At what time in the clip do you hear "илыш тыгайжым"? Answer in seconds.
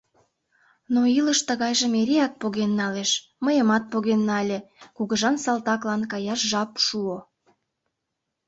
1.17-1.93